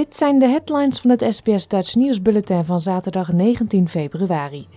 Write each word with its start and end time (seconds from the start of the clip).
Dit 0.00 0.16
zijn 0.16 0.38
de 0.38 0.46
headlines 0.46 1.00
van 1.00 1.10
het 1.10 1.34
SBS 1.34 1.68
Dutch 1.68 1.94
Nieuwsbulletin 1.94 2.64
van 2.64 2.80
zaterdag 2.80 3.32
19 3.32 3.88
februari. 3.88 4.68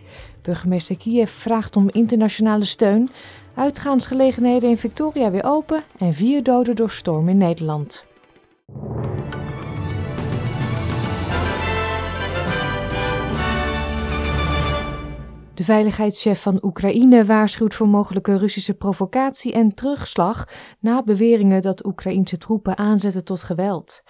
Burgemeester 0.42 0.98
Kiev 0.98 1.32
vraagt 1.32 1.76
om 1.76 1.90
internationale 1.90 2.66
steun. 2.66 3.10
Uitgaansgelegenheden 3.55 4.70
in 4.70 4.78
Victoria 4.78 5.32
weer 5.32 5.44
open 5.44 5.84
en 5.98 6.14
vier 6.14 6.44
doden 6.44 6.76
door 6.76 6.90
storm 6.90 7.30
in 7.30 7.38
Nederland. 7.38 8.05
De 15.54 15.63
veiligheidschef 15.63 16.41
van 16.41 16.60
Oekraïne 16.63 17.26
waarschuwt 17.26 17.76
voor 17.76 17.88
mogelijke 17.88 18.38
Russische 18.38 18.74
provocatie 18.74 19.54
en 19.54 19.76
terugslag 19.76 20.48
na 20.80 21.04
beweringen 21.04 21.62
dat 21.62 21.85
Oekraïnse 21.85 22.38
troepen 22.38 22.77
aanzetten 22.77 23.24
tot 23.24 23.44
geweld. 23.44 24.04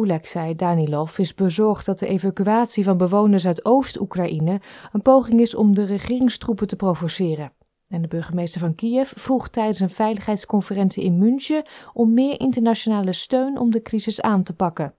Alexei 0.00 0.54
Danilov 0.54 1.18
is 1.18 1.34
bezorgd 1.34 1.86
dat 1.86 1.98
de 1.98 2.06
evacuatie 2.06 2.84
van 2.84 2.96
bewoners 2.96 3.46
uit 3.46 3.64
Oost-Oekraïne 3.64 4.60
een 4.92 5.02
poging 5.02 5.40
is 5.40 5.54
om 5.54 5.74
de 5.74 5.84
regeringstroepen 5.84 6.66
te 6.66 6.76
provoceren. 6.76 7.52
En 7.88 8.02
de 8.02 8.08
burgemeester 8.08 8.60
van 8.60 8.74
Kiev 8.74 9.12
vroeg 9.14 9.48
tijdens 9.48 9.80
een 9.80 9.90
veiligheidsconferentie 9.90 11.02
in 11.02 11.18
München 11.18 11.62
om 11.92 12.14
meer 12.14 12.40
internationale 12.40 13.12
steun 13.12 13.58
om 13.58 13.70
de 13.70 13.82
crisis 13.82 14.20
aan 14.20 14.42
te 14.42 14.54
pakken. 14.54 14.94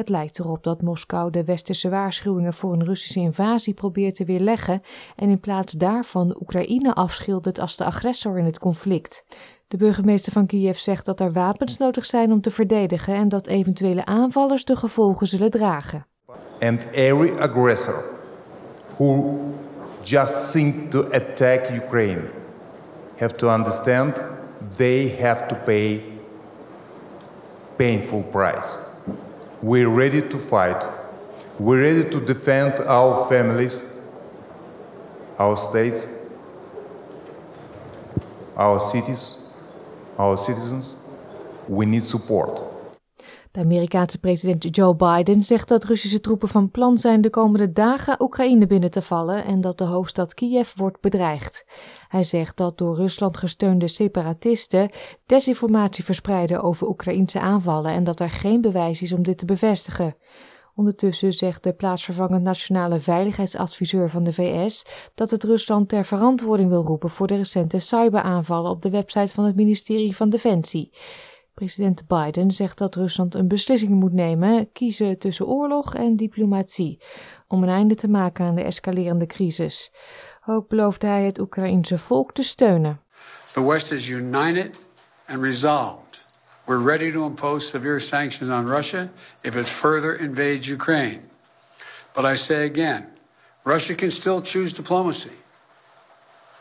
Het 0.00 0.08
lijkt 0.08 0.38
erop 0.38 0.62
dat 0.62 0.82
Moskou 0.82 1.30
de 1.30 1.44
westerse 1.44 1.88
waarschuwingen 1.88 2.54
voor 2.54 2.72
een 2.72 2.84
Russische 2.84 3.20
invasie 3.20 3.74
probeert 3.74 4.14
te 4.14 4.24
weerleggen 4.24 4.82
en 5.16 5.28
in 5.28 5.40
plaats 5.40 5.72
daarvan 5.72 6.36
Oekraïne 6.40 6.94
afschildert 6.94 7.58
als 7.58 7.76
de 7.76 7.84
agressor 7.84 8.38
in 8.38 8.44
het 8.44 8.58
conflict. 8.58 9.24
De 9.68 9.76
burgemeester 9.76 10.32
van 10.32 10.46
Kiev 10.46 10.76
zegt 10.76 11.04
dat 11.04 11.20
er 11.20 11.32
wapens 11.32 11.76
nodig 11.76 12.06
zijn 12.06 12.32
om 12.32 12.40
te 12.40 12.50
verdedigen 12.50 13.14
en 13.14 13.28
dat 13.28 13.46
eventuele 13.46 14.04
aanvallers 14.04 14.64
de 14.64 14.76
gevolgen 14.76 15.26
zullen 15.26 15.50
dragen. 15.50 16.06
And 16.60 16.84
every 16.90 17.38
aggressor 17.38 18.04
who 18.96 19.38
just 20.02 20.52
think 20.52 20.90
to 20.90 21.04
attack 21.10 21.70
Ukraine 21.70 22.22
have 23.16 23.34
to 23.34 23.48
understand 23.48 24.22
they 24.76 25.16
have 25.20 25.46
to 25.46 25.56
pay 25.64 26.02
painful 27.76 28.22
price. 28.22 28.88
We're 29.62 29.88
ready 29.88 30.22
to 30.22 30.38
fight. 30.38 30.84
We're 31.58 31.82
ready 31.82 32.08
to 32.10 32.20
defend 32.20 32.80
our 32.80 33.28
families, 33.28 33.96
our 35.38 35.56
states, 35.56 36.06
our 38.56 38.80
cities 38.80 39.40
our 40.20 40.36
citizens. 40.36 40.96
We 41.66 41.86
need 41.86 42.04
support. 42.04 42.69
De 43.52 43.60
Amerikaanse 43.60 44.18
president 44.18 44.76
Joe 44.76 44.96
Biden 44.96 45.42
zegt 45.42 45.68
dat 45.68 45.84
Russische 45.84 46.20
troepen 46.20 46.48
van 46.48 46.70
plan 46.70 46.98
zijn 46.98 47.20
de 47.20 47.30
komende 47.30 47.72
dagen 47.72 48.22
Oekraïne 48.22 48.66
binnen 48.66 48.90
te 48.90 49.02
vallen 49.02 49.44
en 49.44 49.60
dat 49.60 49.78
de 49.78 49.84
hoofdstad 49.84 50.34
Kiev 50.34 50.72
wordt 50.76 51.00
bedreigd. 51.00 51.64
Hij 52.08 52.24
zegt 52.24 52.56
dat 52.56 52.78
door 52.78 52.96
Rusland 52.96 53.36
gesteunde 53.36 53.88
separatisten 53.88 54.90
desinformatie 55.26 56.04
verspreiden 56.04 56.62
over 56.62 56.88
Oekraïnse 56.88 57.40
aanvallen 57.40 57.92
en 57.92 58.04
dat 58.04 58.20
er 58.20 58.30
geen 58.30 58.60
bewijs 58.60 59.02
is 59.02 59.12
om 59.12 59.22
dit 59.22 59.38
te 59.38 59.44
bevestigen. 59.44 60.16
Ondertussen 60.74 61.32
zegt 61.32 61.62
de 61.62 61.72
plaatsvervangend 61.72 62.42
nationale 62.42 63.00
veiligheidsadviseur 63.00 64.10
van 64.10 64.24
de 64.24 64.32
VS 64.32 64.84
dat 65.14 65.30
het 65.30 65.44
Rusland 65.44 65.88
ter 65.88 66.04
verantwoording 66.04 66.68
wil 66.68 66.82
roepen 66.82 67.10
voor 67.10 67.26
de 67.26 67.36
recente 67.36 67.78
cyberaanvallen 67.78 68.70
op 68.70 68.82
de 68.82 68.90
website 68.90 69.32
van 69.32 69.44
het 69.44 69.56
ministerie 69.56 70.16
van 70.16 70.28
Defensie. 70.30 70.92
President 71.60 72.06
Biden 72.06 72.50
zegt 72.50 72.78
dat 72.78 72.94
Rusland 72.94 73.34
een 73.34 73.48
beslissing 73.48 73.92
moet 73.92 74.12
nemen, 74.12 74.72
kiezen 74.72 75.18
tussen 75.18 75.46
oorlog 75.46 75.94
en 75.94 76.16
diplomatie, 76.16 76.98
om 77.48 77.62
een 77.62 77.68
einde 77.68 77.94
te 77.94 78.08
maken 78.08 78.44
aan 78.44 78.54
de 78.54 78.62
escalerende 78.62 79.26
crisis. 79.26 79.92
Ook 80.46 80.68
beloofde 80.68 81.06
hij 81.06 81.24
het 81.24 81.40
Oekraïense 81.40 81.98
volk 81.98 82.32
te 82.32 82.42
steunen. 82.42 83.00
The 83.52 83.66
West 83.66 83.92
is 83.92 84.08
united 84.08 84.76
and 85.26 85.42
resolved 85.42 86.24
We're 86.66 86.84
ready 86.84 87.12
to 87.12 87.26
impose 87.26 87.68
severe 87.68 88.00
sanctions 88.00 88.50
on 88.50 88.66
Russia 88.66 89.08
if 89.42 89.56
it 89.56 89.68
further 89.68 90.20
invades 90.20 90.68
Ukraine. 90.68 91.20
But 92.14 92.24
I 92.24 92.36
say 92.36 92.64
again, 92.64 93.06
Russia 93.64 93.94
can 93.94 94.10
still 94.10 94.40
choose 94.42 94.74
diplomacy. 94.74 95.36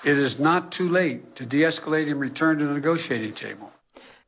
It 0.03 0.17
is 0.17 0.39
not 0.39 0.71
too 0.71 0.89
late 0.89 1.19
to 1.35 1.45
de 1.45 1.63
escalate 1.63 2.11
and 2.11 2.21
return 2.21 2.57
to 2.57 2.65
the 2.65 2.73
negotiating 2.73 3.33
table. 3.33 3.71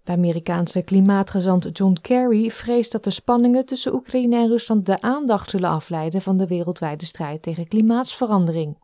De 0.03 0.11
Amerikaanse 0.11 0.81
klimaatgezant 0.81 1.69
John 1.73 1.97
Kerry 2.01 2.51
vreest 2.51 2.91
dat 2.91 3.03
de 3.03 3.11
spanningen 3.11 3.65
tussen 3.65 3.93
Oekraïne 3.93 4.35
en 4.35 4.47
Rusland 4.47 4.85
de 4.85 5.01
aandacht 5.01 5.49
zullen 5.49 5.69
afleiden 5.69 6.21
van 6.21 6.37
de 6.37 6.47
wereldwijde 6.47 7.05
strijd 7.05 7.41
tegen 7.41 7.67
klimaatsverandering. 7.67 8.77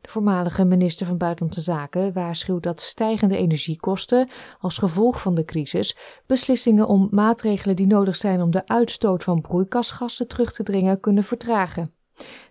De 0.00 0.10
voormalige 0.10 0.64
minister 0.64 1.06
van 1.06 1.18
Buitenlandse 1.18 1.60
Zaken 1.60 2.12
waarschuwt 2.12 2.62
dat 2.62 2.80
stijgende 2.80 3.36
energiekosten 3.36 4.28
als 4.60 4.78
gevolg 4.78 5.20
van 5.20 5.34
de 5.34 5.44
crisis 5.44 5.96
beslissingen 6.26 6.86
om 6.86 7.08
maatregelen 7.10 7.76
die 7.76 7.86
nodig 7.86 8.16
zijn 8.16 8.42
om 8.42 8.50
de 8.50 8.66
uitstoot 8.66 9.24
van 9.24 9.40
broeikasgassen 9.40 10.28
terug 10.28 10.52
te 10.52 10.62
dringen 10.62 11.00
kunnen 11.00 11.24
vertragen. 11.24 11.92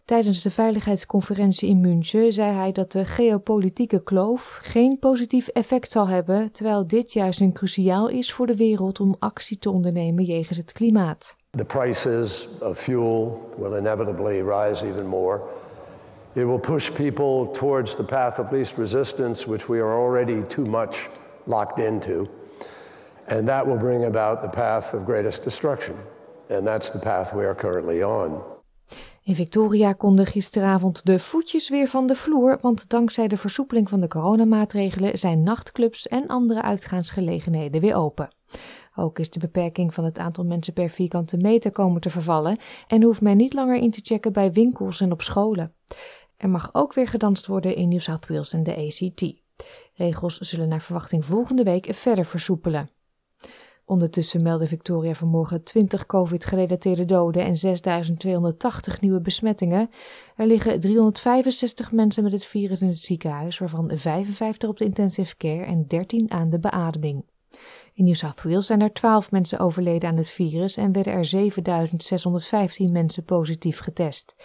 Tijdens 0.06 0.41
de 0.41 0.51
veiligheidsconferentie 0.51 1.69
in 1.69 1.81
München 1.81 2.34
zei 2.34 2.51
hij 2.51 2.72
dat 2.72 2.91
de 2.91 3.06
geopolitieke 3.06 4.03
kloof 4.03 4.59
geen 4.62 4.97
positief 5.00 5.47
effect 5.47 5.91
zal 5.91 6.07
hebben, 6.07 6.51
terwijl 6.51 6.88
dit 6.88 7.13
juist 7.13 7.41
een 7.41 7.53
cruciaal 7.53 8.09
is 8.09 8.34
voor 8.34 8.47
de 8.47 8.56
wereld 8.56 9.00
om 9.00 9.16
actie 9.19 9.59
te 9.59 9.69
ondernemen 9.69 10.23
jegens 10.23 10.57
het 10.57 10.72
klimaat. 10.72 11.35
The 11.50 11.66
prices 11.66 12.47
of 12.62 12.79
fuel 12.79 13.50
will 13.57 13.78
inevitably 13.78 14.41
rise 14.41 14.85
even 14.85 15.07
more. 15.07 15.41
It 16.34 16.46
will 16.46 16.59
push 16.59 16.91
people 16.91 17.52
towards 17.52 17.96
the 17.96 18.03
path 18.03 18.40
of 18.40 18.52
least 18.52 18.78
resistance, 18.78 19.50
which 19.50 19.68
we 19.68 19.78
are 19.78 19.94
already 19.94 20.41
too 20.47 20.66
much 20.66 21.09
locked 21.44 21.79
into. 21.85 22.28
And 23.28 23.47
that 23.47 23.66
will 23.66 23.78
bring 23.78 24.06
about 24.06 24.41
the 24.41 24.50
path 24.50 24.94
of 24.94 25.06
greatest 25.06 25.44
destruction. 25.44 25.96
And 26.50 26.66
that's 26.66 26.90
the 26.90 27.00
path 27.00 27.34
we 27.34 27.46
are 27.46 27.56
currently 27.56 28.03
on. 28.03 28.53
In 29.23 29.35
Victoria 29.35 29.94
konden 29.94 30.25
gisteravond 30.25 31.06
de 31.06 31.19
voetjes 31.19 31.69
weer 31.69 31.88
van 31.88 32.07
de 32.07 32.16
vloer, 32.16 32.57
want 32.61 32.89
dankzij 32.89 33.28
de 33.28 33.38
versoepeling 33.38 33.89
van 33.89 34.01
de 34.01 34.07
coronamaatregelen 34.07 35.17
zijn 35.17 35.44
nachtclubs 35.44 36.07
en 36.07 36.28
andere 36.28 36.61
uitgaansgelegenheden 36.61 37.81
weer 37.81 37.95
open. 37.95 38.35
Ook 38.95 39.19
is 39.19 39.29
de 39.29 39.39
beperking 39.39 39.94
van 39.94 40.03
het 40.03 40.17
aantal 40.17 40.45
mensen 40.45 40.73
per 40.73 40.89
vierkante 40.89 41.38
meter 41.38 41.72
komen 41.72 42.01
te 42.01 42.09
vervallen 42.09 42.57
en 42.88 43.03
hoeft 43.03 43.22
men 43.22 43.38
niet 43.38 43.53
langer 43.53 43.75
in 43.75 43.91
te 43.91 44.00
checken 44.03 44.34
bij 44.34 44.51
winkels 44.51 45.01
en 45.01 45.11
op 45.11 45.22
scholen. 45.22 45.73
Er 46.38 46.50
mag 46.50 46.69
ook 46.73 46.94
weer 46.94 47.07
gedanst 47.07 47.47
worden 47.47 47.75
in 47.75 47.90
New 47.90 48.00
South 48.00 48.28
Wales 48.28 48.53
en 48.53 48.63
de 48.63 48.75
ACT. 48.75 49.34
Regels 49.94 50.38
zullen 50.38 50.67
naar 50.67 50.81
verwachting 50.81 51.25
volgende 51.25 51.63
week 51.63 51.95
verder 51.95 52.25
versoepelen. 52.25 52.90
Ondertussen 53.85 54.44
meldde 54.44 54.67
Victoria 54.67 55.13
vanmorgen 55.13 55.63
20 55.63 56.05
COVID-gerelateerde 56.05 57.05
doden 57.05 57.45
en 57.45 57.77
6.280 58.94 58.99
nieuwe 58.99 59.21
besmettingen. 59.21 59.89
Er 60.35 60.47
liggen 60.47 60.79
365 60.79 61.91
mensen 61.91 62.23
met 62.23 62.31
het 62.31 62.45
virus 62.45 62.81
in 62.81 62.88
het 62.88 62.99
ziekenhuis, 62.99 63.57
waarvan 63.57 63.91
55 63.93 64.69
op 64.69 64.77
de 64.77 64.85
intensive 64.85 65.38
care 65.38 65.63
en 65.63 65.88
13 65.88 66.31
aan 66.31 66.49
de 66.49 66.59
beademing. 66.59 67.25
In 67.93 68.05
New 68.05 68.16
South 68.16 68.43
Wales 68.43 68.66
zijn 68.66 68.81
er 68.81 68.93
12 68.93 69.31
mensen 69.31 69.59
overleden 69.59 70.09
aan 70.09 70.17
het 70.17 70.29
virus 70.29 70.77
en 70.77 70.91
werden 70.91 71.13
er 71.13 71.51
7.615 72.87 72.91
mensen 72.91 73.23
positief 73.23 73.79
getest. 73.79 74.35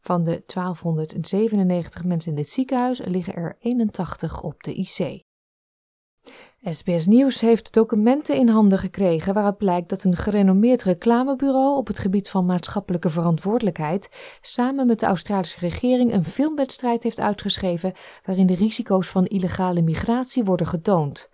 Van 0.00 0.22
de 0.22 0.42
1297 0.46 2.04
mensen 2.04 2.30
in 2.30 2.36
dit 2.36 2.48
ziekenhuis 2.48 3.00
liggen 3.04 3.34
er 3.34 3.56
81 3.60 4.42
op 4.42 4.62
de 4.62 4.74
IC. 4.74 5.28
SBS 6.62 7.06
Nieuws 7.06 7.40
heeft 7.40 7.72
documenten 7.72 8.36
in 8.36 8.48
handen 8.48 8.78
gekregen 8.78 9.34
waaruit 9.34 9.56
blijkt 9.56 9.88
dat 9.88 10.04
een 10.04 10.16
gerenommeerd 10.16 10.82
reclamebureau 10.82 11.76
op 11.76 11.86
het 11.86 11.98
gebied 11.98 12.30
van 12.30 12.46
maatschappelijke 12.46 13.10
verantwoordelijkheid 13.10 14.08
samen 14.40 14.86
met 14.86 15.00
de 15.00 15.06
Australische 15.06 15.58
regering 15.58 16.12
een 16.12 16.24
filmwedstrijd 16.24 17.02
heeft 17.02 17.20
uitgeschreven 17.20 17.92
waarin 18.24 18.46
de 18.46 18.54
risico's 18.54 19.08
van 19.08 19.26
illegale 19.26 19.82
migratie 19.82 20.44
worden 20.44 20.66
getoond. 20.66 21.28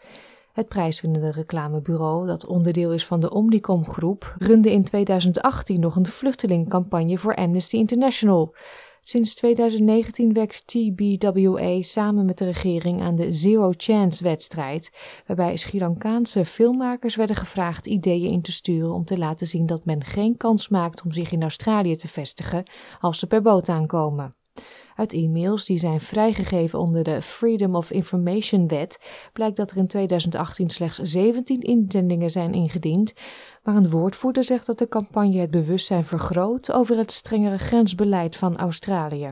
Het 0.53 0.69
prijswinnende 0.69 1.31
reclamebureau, 1.31 2.27
dat 2.27 2.47
onderdeel 2.47 2.93
is 2.93 3.07
van 3.07 3.21
de 3.21 3.31
Omnicom 3.31 3.87
Groep, 3.87 4.35
runde 4.39 4.73
in 4.73 4.85
2018 4.85 5.81
nog 5.81 5.97
een 5.97 6.07
vluchtelingcampagne 6.07 7.19
voor 7.19 7.35
Amnesty 7.35 7.77
International. 7.77 8.55
Sinds 9.09 9.35
2019 9.35 10.33
werkt 10.33 10.67
TBWA 10.67 11.83
samen 11.83 12.25
met 12.25 12.39
de 12.39 12.45
regering 12.45 13.03
aan 13.03 13.17
de 13.17 13.35
Zero 13.35 13.73
Chance 13.77 14.23
wedstrijd, 14.23 14.91
waarbij 15.27 15.57
Sri 15.57 15.79
Lankaanse 15.79 16.45
filmmakers 16.45 17.17
werden 17.17 17.37
gevraagd 17.37 17.87
ideeën 17.87 18.31
in 18.31 18.43
te 18.43 18.53
sturen 18.53 18.93
om 18.93 19.05
te 19.05 19.19
laten 19.19 19.47
zien 19.47 19.67
dat 19.67 19.85
men 19.85 20.05
geen 20.05 20.37
kans 20.37 20.69
maakt 20.69 21.03
om 21.03 21.13
zich 21.13 21.33
in 21.33 21.43
Australië 21.43 21.97
te 21.97 22.09
vestigen 22.09 22.65
als 23.01 23.19
ze 23.19 23.27
per 23.27 23.43
boot 23.43 23.69
aankomen. 23.69 24.31
Uit 24.97 25.13
e-mails 25.13 25.65
die 25.65 25.79
zijn 25.79 26.01
vrijgegeven 26.01 26.79
onder 26.79 27.03
de 27.03 27.23
Freedom 27.23 27.75
of 27.75 27.91
Information 27.91 28.69
Wet 28.69 28.99
blijkt 29.33 29.57
dat 29.57 29.71
er 29.71 29.77
in 29.77 29.87
2018 29.87 30.71
slechts 30.71 30.99
17 30.99 31.61
inzendingen 31.61 32.31
zijn 32.31 32.53
ingediend, 32.53 33.13
maar 33.63 33.77
een 33.77 33.91
woordvoerder 33.91 34.45
zegt 34.45 34.67
dat 34.67 34.79
de 34.79 34.89
campagne 34.89 35.39
het 35.41 35.51
bewustzijn 35.51 36.05
vergroot 36.05 36.73
over 36.73 36.97
het 36.97 37.13
strengere 37.13 37.59
grensbeleid 37.59 38.37
van 38.37 38.57
Australië. 38.57 39.29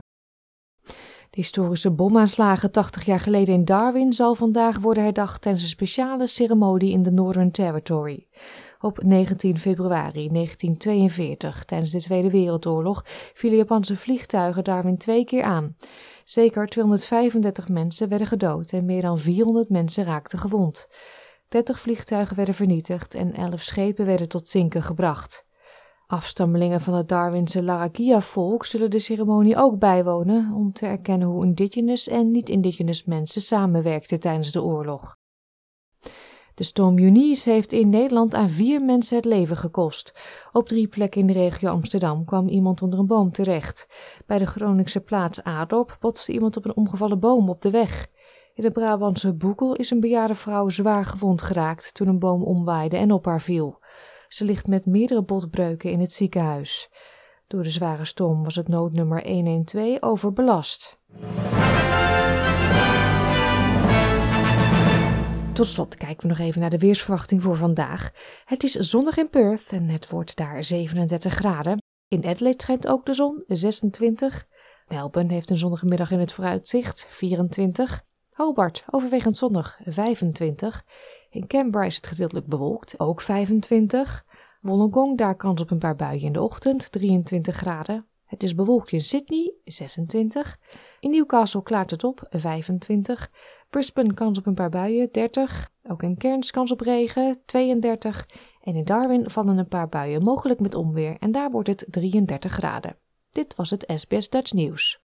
De 1.35 1.41
historische 1.41 1.91
bomaanslagen 1.91 2.71
80 2.71 3.05
jaar 3.05 3.19
geleden 3.19 3.53
in 3.53 3.65
Darwin 3.65 4.13
zal 4.13 4.35
vandaag 4.35 4.79
worden 4.79 5.03
herdacht 5.03 5.41
tijdens 5.41 5.63
een 5.63 5.69
speciale 5.69 6.27
ceremonie 6.27 6.91
in 6.91 7.03
de 7.03 7.11
Northern 7.11 7.51
Territory. 7.51 8.27
Op 8.79 9.03
19 9.03 9.59
februari 9.59 10.29
1942, 10.29 11.65
tijdens 11.65 11.91
de 11.91 12.01
Tweede 12.01 12.29
Wereldoorlog, 12.29 13.01
vielen 13.33 13.57
Japanse 13.57 13.95
vliegtuigen 13.95 14.63
Darwin 14.63 14.97
twee 14.97 15.25
keer 15.25 15.43
aan. 15.43 15.75
Zeker 16.23 16.67
235 16.67 17.69
mensen 17.69 18.09
werden 18.09 18.27
gedood 18.27 18.71
en 18.71 18.85
meer 18.85 19.01
dan 19.01 19.17
400 19.19 19.69
mensen 19.69 20.05
raakten 20.05 20.39
gewond. 20.39 20.87
30 21.47 21.79
vliegtuigen 21.79 22.35
werden 22.35 22.55
vernietigd 22.55 23.15
en 23.15 23.33
11 23.33 23.61
schepen 23.61 24.05
werden 24.05 24.29
tot 24.29 24.47
zinken 24.47 24.83
gebracht. 24.83 25.45
Afstammelingen 26.07 26.81
van 26.81 26.93
het 26.93 27.07
Darwinse 27.07 27.63
Larakia-volk 27.63 28.65
zullen 28.65 28.89
de 28.89 28.99
ceremonie 28.99 29.57
ook 29.57 29.79
bijwonen 29.79 30.53
om 30.53 30.73
te 30.73 30.85
erkennen 30.85 31.27
hoe 31.27 31.45
indigenous 31.45 32.07
en 32.07 32.31
niet-indigenous 32.31 33.03
mensen 33.03 33.41
samenwerkten 33.41 34.19
tijdens 34.19 34.51
de 34.51 34.63
oorlog. 34.63 35.15
De 36.55 36.63
storm 36.63 36.99
Eunice 36.99 37.49
heeft 37.49 37.71
in 37.73 37.89
Nederland 37.89 38.33
aan 38.33 38.49
vier 38.49 38.81
mensen 38.81 39.15
het 39.15 39.25
leven 39.25 39.57
gekost. 39.57 40.13
Op 40.51 40.67
drie 40.67 40.87
plekken 40.87 41.21
in 41.21 41.27
de 41.27 41.33
regio 41.33 41.69
Amsterdam 41.69 42.25
kwam 42.25 42.47
iemand 42.47 42.81
onder 42.81 42.99
een 42.99 43.07
boom 43.07 43.31
terecht. 43.31 43.87
Bij 44.25 44.37
de 44.37 44.45
Groningse 44.45 45.01
plaats 45.01 45.43
Adop 45.43 45.97
botste 45.99 46.31
iemand 46.31 46.57
op 46.57 46.65
een 46.65 46.75
omgevallen 46.75 47.19
boom 47.19 47.49
op 47.49 47.61
de 47.61 47.69
weg. 47.69 48.07
In 48.53 48.63
de 48.63 48.71
Brabantse 48.71 49.33
Boekel 49.33 49.75
is 49.75 49.89
een 49.89 49.99
bejaarde 49.99 50.35
vrouw 50.35 50.69
zwaar 50.69 51.05
gewond 51.05 51.41
geraakt 51.41 51.93
toen 51.93 52.07
een 52.07 52.19
boom 52.19 52.43
omwaaide 52.43 52.97
en 52.97 53.11
op 53.11 53.25
haar 53.25 53.41
viel. 53.41 53.79
Ze 54.27 54.45
ligt 54.45 54.67
met 54.67 54.85
meerdere 54.85 55.23
botbreuken 55.23 55.91
in 55.91 55.99
het 55.99 56.11
ziekenhuis. 56.11 56.89
Door 57.47 57.63
de 57.63 57.69
zware 57.69 58.05
storm 58.05 58.43
was 58.43 58.55
het 58.55 58.67
noodnummer 58.67 59.27
112 59.27 59.97
overbelast. 59.99 60.97
Tot 65.55 65.67
slot 65.67 65.95
kijken 65.95 66.21
we 66.21 66.27
nog 66.27 66.39
even 66.47 66.61
naar 66.61 66.69
de 66.69 66.77
weersverwachting 66.77 67.41
voor 67.41 67.55
vandaag. 67.55 68.11
Het 68.45 68.63
is 68.63 68.73
zonnig 68.73 69.17
in 69.17 69.29
Perth 69.29 69.71
en 69.71 69.89
het 69.89 70.09
wordt 70.09 70.35
daar 70.35 70.63
37 70.63 71.33
graden. 71.33 71.81
In 72.07 72.25
Adelaide 72.25 72.61
schijnt 72.61 72.87
ook 72.87 73.05
de 73.05 73.13
zon, 73.13 73.43
26. 73.47 74.47
Melbourne 74.87 75.33
heeft 75.33 75.49
een 75.49 75.57
zonnige 75.57 75.85
middag 75.85 76.11
in 76.11 76.19
het 76.19 76.31
vooruitzicht, 76.31 77.05
24. 77.09 78.03
Hobart 78.29 78.83
overwegend 78.89 79.37
zonnig, 79.37 79.79
25. 79.85 80.83
In 81.29 81.47
Canberra 81.47 81.85
is 81.85 81.95
het 81.95 82.07
gedeeltelijk 82.07 82.47
bewolkt, 82.47 82.99
ook 82.99 83.21
25. 83.21 84.25
Wollongong, 84.61 85.17
daar 85.17 85.35
kans 85.35 85.61
op 85.61 85.71
een 85.71 85.77
paar 85.77 85.95
buien 85.95 86.25
in 86.25 86.33
de 86.33 86.41
ochtend, 86.41 86.91
23 86.91 87.55
graden. 87.55 88.07
Het 88.25 88.43
is 88.43 88.55
bewolkt 88.55 88.91
in 88.91 89.01
Sydney, 89.01 89.53
26. 89.63 90.57
In 91.05 91.11
Newcastle 91.11 91.63
klaart 91.63 91.91
het 91.91 92.03
op, 92.03 92.21
25. 92.29 93.31
Brisbane 93.69 94.13
kans 94.13 94.37
op 94.37 94.45
een 94.45 94.53
paar 94.53 94.69
buien, 94.69 95.09
30. 95.11 95.71
Ook 95.83 96.03
in 96.03 96.17
Cairns 96.17 96.51
kans 96.51 96.71
op 96.71 96.81
regen, 96.81 97.37
32. 97.45 98.25
En 98.61 98.75
in 98.75 98.83
Darwin 98.83 99.29
vallen 99.29 99.57
een 99.57 99.67
paar 99.67 99.89
buien, 99.89 100.23
mogelijk 100.23 100.59
met 100.59 100.75
onweer, 100.75 101.17
en 101.19 101.31
daar 101.31 101.49
wordt 101.51 101.67
het 101.67 101.85
33 101.89 102.51
graden. 102.51 102.97
Dit 103.31 103.55
was 103.55 103.69
het 103.69 103.91
SBS 103.95 104.29
Dutch 104.29 104.53
Nieuws. 104.53 104.99